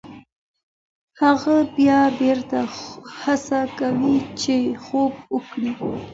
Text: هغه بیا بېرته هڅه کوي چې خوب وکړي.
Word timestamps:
هغه 1.21 1.55
بیا 1.75 1.99
بېرته 2.19 2.59
هڅه 3.21 3.59
کوي 3.79 4.17
چې 4.41 4.55
خوب 4.83 5.13
وکړي. 5.33 5.71